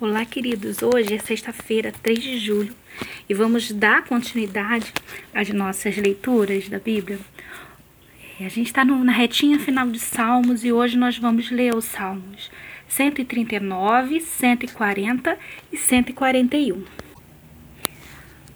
Olá, 0.00 0.24
queridos. 0.24 0.82
Hoje 0.82 1.14
é 1.14 1.18
sexta-feira, 1.20 1.92
3 2.02 2.20
de 2.20 2.38
julho, 2.38 2.74
e 3.28 3.32
vamos 3.32 3.70
dar 3.70 4.04
continuidade 4.04 4.92
às 5.32 5.48
nossas 5.50 5.96
leituras 5.96 6.68
da 6.68 6.80
Bíblia. 6.80 7.20
A 8.40 8.48
gente 8.48 8.66
está 8.66 8.84
na 8.84 9.12
retinha 9.12 9.56
final 9.60 9.88
de 9.88 10.00
Salmos 10.00 10.64
e 10.64 10.72
hoje 10.72 10.98
nós 10.98 11.16
vamos 11.16 11.48
ler 11.48 11.76
os 11.76 11.84
Salmos 11.84 12.50
139, 12.88 14.20
140 14.20 15.38
e 15.72 15.76
141. 15.76 16.84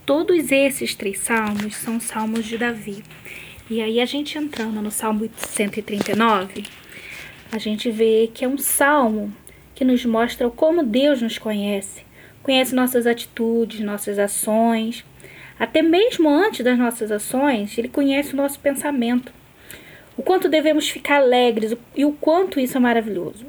Todos 0.05 0.51
esses 0.51 0.97
três 0.97 1.21
salmos 1.21 1.77
são 1.77 2.01
salmos 2.01 2.47
de 2.47 2.59
Davi. 2.59 3.05
E 3.71 3.81
aí, 3.81 4.01
a 4.01 4.07
gente 4.07 4.37
entrando 4.37 4.83
no 4.83 4.91
Salmo 4.91 5.31
139, 5.37 6.65
a 7.53 7.59
gente 7.59 7.93
vê 7.93 8.29
que 8.35 8.45
é 8.45 8.49
um 8.49 8.59
salmo 8.59 9.33
que 9.79 9.85
nos 9.85 10.05
mostra 10.05 10.51
como 10.51 10.83
Deus 10.83 11.23
nos 11.23 11.39
conhece, 11.39 12.03
conhece 12.43 12.75
nossas 12.75 13.07
atitudes, 13.07 13.79
nossas 13.79 14.19
ações. 14.19 15.05
Até 15.57 15.83
mesmo 15.83 16.29
antes 16.29 16.65
das 16.65 16.77
nossas 16.77 17.13
ações, 17.13 17.79
Ele 17.79 17.89
conhece 17.89 18.35
o 18.35 18.37
nosso 18.37 18.59
pensamento. 18.59 19.33
O 20.17 20.23
quanto 20.23 20.49
devemos 20.49 20.89
ficar 20.89 21.19
alegres 21.19 21.77
e 21.95 22.05
o 22.05 22.11
quanto 22.11 22.59
isso 22.59 22.77
é 22.77 22.81
maravilhoso. 22.81 23.47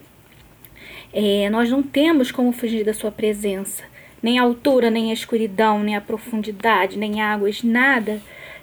É, 1.12 1.50
nós 1.50 1.72
não 1.72 1.82
temos 1.82 2.32
como 2.32 2.52
fugir 2.52 2.86
da 2.86 2.94
Sua 2.94 3.10
presença. 3.10 3.82
Nem 4.22 4.38
a 4.38 4.44
altura, 4.44 4.92
nem 4.92 5.10
a 5.10 5.14
escuridão, 5.16 5.82
nem 5.82 5.96
a 5.96 6.02
profundidade, 6.02 6.96
nem 6.96 7.22
águas, 7.22 7.64
nada 7.64 8.22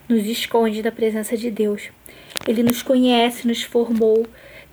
nos 0.09 0.24
esconde 0.24 0.82
da 0.82 0.92
presença 0.92 1.37
de 1.37 1.51
Deus. 1.51 1.88
Ele 2.46 2.62
nos 2.62 2.80
conhece, 2.80 3.48
nos 3.48 3.64
formou, 3.64 4.24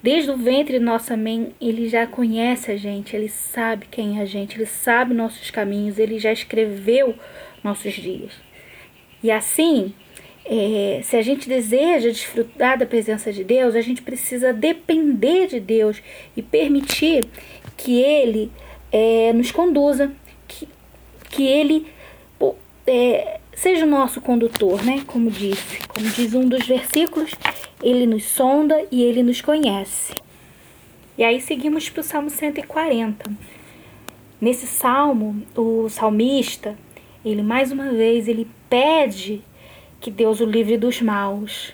Desde 0.03 0.30
o 0.31 0.35
ventre 0.35 0.80
nossa 0.80 1.16
mãe, 1.16 1.55
ele 1.62 1.88
já 1.88 2.05
conhece 2.05 2.70
a 2.70 2.75
gente, 2.75 3.16
ele 3.16 3.30
sabe 3.30 3.88
quem 3.89 4.20
é 4.20 4.23
a 4.23 4.25
gente, 4.25 4.57
ele 4.57 4.66
sabe 4.66 5.13
nossos 5.13 5.49
caminhos, 5.49 5.98
ele 5.98 6.20
já 6.20 6.34
escreveu 6.34 7.16
nossos 7.64 7.94
dias. 7.94 8.33
E 9.23 9.31
assim, 9.31 9.94
é, 10.44 11.00
se 11.02 11.16
a 11.16 11.22
gente 11.22 11.47
deseja 11.47 12.09
desfrutar 12.09 12.78
da 12.78 12.86
presença 12.86 13.31
de 13.31 13.45
Deus, 13.45 13.75
a 13.75 13.81
gente 13.81 14.02
precisa 14.02 14.52
depender 14.52 15.47
de 15.47 15.61
Deus 15.61 16.03
e 16.35 16.41
permitir 16.41 17.23
que 17.78 18.02
Ele 18.02 18.52
é, 18.91 19.31
nos 19.31 19.52
conduza, 19.52 20.11
que, 20.45 20.67
que 21.30 21.47
Ele 21.47 21.88
é, 22.86 23.39
seja 23.56 23.86
o 23.86 23.89
nosso 23.89 24.22
condutor, 24.22 24.84
né? 24.84 25.03
Como 25.08 25.30
disse, 25.30 25.80
como 25.88 26.09
diz 26.09 26.34
um 26.34 26.48
dos 26.48 26.66
versículos, 26.66 27.31
ele 27.81 28.06
nos 28.06 28.25
sonda 28.25 28.86
e 28.92 29.03
ele 29.03 29.23
nos 29.23 29.42
conhece. 29.42 30.14
E 31.17 31.23
aí 31.23 31.40
seguimos 31.40 31.90
para 31.90 32.02
o 32.02 32.03
Salmo 32.03 32.30
140. 32.30 33.31
Nesse 34.42 34.67
salmo, 34.67 35.42
o 35.56 35.88
salmista, 35.90 36.78
ele 37.23 37.42
mais 37.42 37.72
uma 37.72 37.92
vez, 37.92 38.28
ele 38.28 38.48
pede 38.70 39.42
que 40.02 40.12
Deus 40.12 40.42
o 40.42 40.45
livre 40.45 40.78
dos 40.78 41.02
maus 41.02 41.73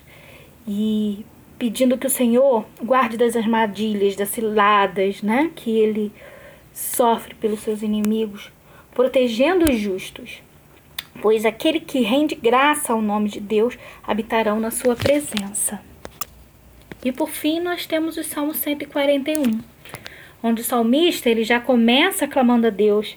e 0.68 1.26
pedindo 1.58 1.98
que 1.98 2.06
o 2.06 2.12
Senhor 2.12 2.66
guarde 2.84 3.18
das 3.18 3.36
armadilhas, 3.36 4.16
das 4.16 4.30
ciladas, 4.30 5.24
né, 5.24 5.52
que 5.56 5.72
ele 5.72 6.12
sofre 6.72 7.34
pelos 7.36 7.62
seus 7.62 7.82
inimigos, 7.82 8.52
protegendo 8.94 9.66
os 9.66 9.78
justos 9.80 10.42
pois 11.22 11.46
aquele 11.46 11.80
que 11.80 12.02
rende 12.02 12.36
graça 12.36 12.94
ao 12.94 13.02
nome 13.02 13.30
de 13.30 13.40
Deus 13.40 13.78
habitarão 14.06 14.60
na 14.60 14.72
sua 14.72 14.96
presença. 14.96 15.82
E 17.04 17.12
por 17.12 17.30
fim, 17.30 17.60
nós 17.60 17.86
temos 17.86 18.18
o 18.18 18.24
Salmo 18.24 18.54
141, 18.54 19.60
onde 20.44 20.62
o 20.62 20.66
salmista 20.66 21.30
ele 21.30 21.44
já 21.44 21.60
começa 21.60 22.28
clamando 22.28 22.68
a 22.68 22.70
Deus, 22.70 23.16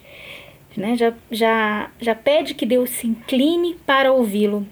né? 0.76 0.96
já, 0.96 1.12
já, 1.30 1.90
já 2.00 2.14
pede 2.14 2.54
que 2.54 2.64
Deus 2.64 2.90
se 2.90 3.06
incline 3.06 3.74
para 3.86 4.12
ouvi-lo 4.12 4.66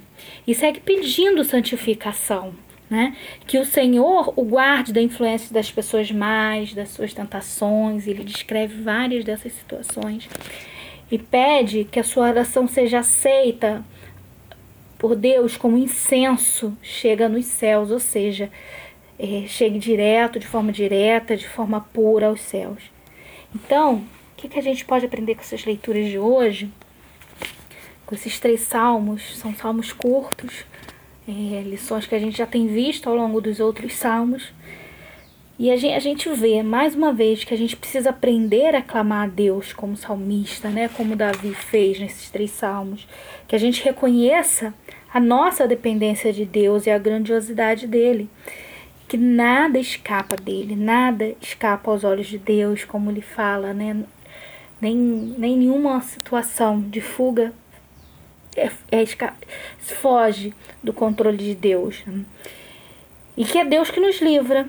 e 0.47 0.55
segue 0.55 0.81
pedindo 0.81 1.45
santificação. 1.45 2.55
Né? 2.89 3.17
Que 3.47 3.57
o 3.57 3.65
Senhor 3.65 4.33
o 4.35 4.45
guarde 4.45 4.93
da 4.93 5.01
influência 5.01 5.55
das 5.55 5.71
pessoas 5.71 6.11
mais, 6.11 6.75
das 6.75 6.89
suas 6.89 7.15
tentações. 7.15 8.09
Ele 8.09 8.25
descreve 8.25 8.83
várias 8.83 9.25
dessas 9.25 9.53
situações 9.53 10.29
e 11.11 11.19
pede 11.19 11.85
que 11.85 11.99
a 11.99 12.05
sua 12.05 12.29
oração 12.29 12.69
seja 12.69 13.01
aceita 13.01 13.85
por 14.99 15.17
Deus 15.17 15.57
como 15.57 15.79
incenso 15.79 16.77
chega 16.83 17.29
nos 17.29 17.47
céus, 17.47 17.91
ou 17.91 17.99
seja, 17.99 18.51
é, 19.19 19.45
chegue 19.47 19.79
direto, 19.79 20.39
de 20.39 20.47
forma 20.47 20.71
direta, 20.71 21.37
de 21.37 21.49
forma 21.49 21.81
pura 21.81 22.27
aos 22.27 22.41
céus. 22.41 22.83
Então, 23.55 23.97
o 23.97 24.37
que, 24.37 24.49
que 24.49 24.59
a 24.59 24.63
gente 24.63 24.85
pode 24.85 25.07
aprender 25.07 25.35
com 25.35 25.41
essas 25.41 25.65
leituras 25.65 26.07
de 26.07 26.19
hoje? 26.19 26.71
Com 28.05 28.15
esses 28.15 28.39
três 28.39 28.61
salmos, 28.61 29.39
são 29.39 29.55
salmos 29.55 29.93
curtos, 29.93 30.65
é, 31.27 31.63
lições 31.63 32.07
que 32.07 32.15
a 32.15 32.19
gente 32.19 32.37
já 32.37 32.47
tem 32.47 32.67
visto 32.67 33.09
ao 33.09 33.17
longo 33.17 33.41
dos 33.41 33.59
outros 33.59 33.95
salmos, 33.95 34.53
e 35.61 35.71
a 35.71 35.77
gente, 35.77 35.95
a 35.95 35.99
gente 35.99 36.27
vê, 36.31 36.63
mais 36.63 36.95
uma 36.95 37.13
vez, 37.13 37.45
que 37.45 37.53
a 37.53 37.57
gente 37.57 37.77
precisa 37.77 38.09
aprender 38.09 38.75
a 38.75 38.81
clamar 38.81 39.25
a 39.25 39.31
Deus 39.31 39.75
como 39.75 39.95
salmista, 39.95 40.71
né? 40.71 40.89
Como 40.89 41.15
Davi 41.15 41.53
fez 41.53 42.01
nesses 42.01 42.31
três 42.31 42.51
salmos. 42.51 43.07
Que 43.47 43.55
a 43.55 43.59
gente 43.59 43.85
reconheça 43.85 44.73
a 45.13 45.21
nossa 45.21 45.69
dependência 45.69 46.33
de 46.33 46.47
Deus 46.47 46.87
e 46.87 46.91
a 46.91 46.97
grandiosidade 46.97 47.87
dele. 47.87 48.31
Que 49.07 49.19
nada 49.19 49.79
escapa 49.79 50.35
dele, 50.35 50.75
nada 50.75 51.35
escapa 51.43 51.91
aos 51.91 52.05
olhos 52.05 52.29
de 52.29 52.39
Deus, 52.39 52.87
como 52.87 53.11
ele 53.11 53.21
fala, 53.21 53.75
né? 53.75 54.03
Nem, 54.81 54.97
nem 54.97 55.59
nenhuma 55.59 56.01
situação 56.01 56.81
de 56.81 57.03
fuga 57.03 57.53
é, 58.57 58.71
é, 58.91 59.05
foge 59.77 60.55
do 60.83 60.95
controle 60.95 61.37
de 61.37 61.55
Deus. 61.55 62.03
Né? 62.07 62.25
E 63.37 63.45
que 63.45 63.59
é 63.59 63.65
Deus 63.67 63.91
que 63.91 64.01
nos 64.01 64.23
livra 64.23 64.67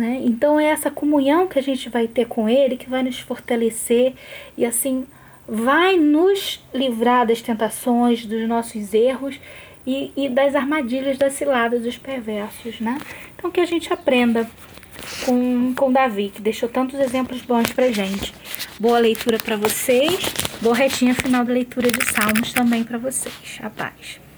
né? 0.00 0.22
Então 0.24 0.58
é 0.58 0.66
essa 0.66 0.90
comunhão 0.90 1.46
que 1.46 1.58
a 1.58 1.62
gente 1.62 1.90
vai 1.90 2.08
ter 2.08 2.26
com 2.26 2.48
Ele 2.48 2.76
que 2.76 2.88
vai 2.88 3.02
nos 3.02 3.20
fortalecer 3.20 4.14
e 4.56 4.64
assim 4.64 5.06
vai 5.46 5.98
nos 5.98 6.64
livrar 6.72 7.26
das 7.26 7.42
tentações, 7.42 8.24
dos 8.24 8.48
nossos 8.48 8.94
erros 8.94 9.38
e, 9.86 10.10
e 10.16 10.28
das 10.28 10.54
armadilhas, 10.54 11.18
das 11.18 11.34
ciladas 11.34 11.82
dos 11.82 11.98
perversos. 11.98 12.80
Né? 12.80 12.98
Então 13.36 13.50
que 13.50 13.60
a 13.60 13.66
gente 13.66 13.92
aprenda 13.92 14.48
com, 15.26 15.74
com 15.74 15.92
Davi, 15.92 16.30
que 16.34 16.40
deixou 16.40 16.68
tantos 16.68 16.98
exemplos 16.98 17.42
bons 17.42 17.70
para 17.70 17.92
gente. 17.92 18.32
Boa 18.78 18.98
leitura 18.98 19.38
para 19.38 19.56
vocês, 19.56 20.32
boa 20.62 20.74
retinha 20.74 21.14
final 21.14 21.44
da 21.44 21.52
leitura 21.52 21.90
de 21.90 22.04
Salmos 22.10 22.54
também 22.54 22.82
para 22.82 22.96
vocês. 22.96 23.58
A 23.62 23.68
paz. 23.68 24.29